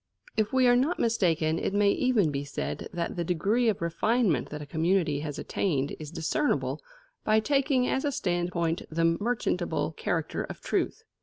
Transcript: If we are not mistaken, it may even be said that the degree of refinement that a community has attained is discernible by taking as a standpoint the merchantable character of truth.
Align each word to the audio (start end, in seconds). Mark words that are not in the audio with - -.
If 0.35 0.51
we 0.51 0.65
are 0.67 0.75
not 0.75 0.97
mistaken, 0.97 1.59
it 1.59 1.75
may 1.75 1.91
even 1.91 2.31
be 2.31 2.43
said 2.43 2.89
that 2.91 3.15
the 3.17 3.23
degree 3.23 3.69
of 3.69 3.83
refinement 3.83 4.49
that 4.49 4.59
a 4.63 4.65
community 4.65 5.19
has 5.19 5.37
attained 5.37 5.95
is 5.99 6.09
discernible 6.09 6.81
by 7.23 7.39
taking 7.39 7.87
as 7.87 8.03
a 8.03 8.11
standpoint 8.11 8.81
the 8.89 9.05
merchantable 9.05 9.91
character 9.91 10.43
of 10.45 10.59
truth. 10.59 11.03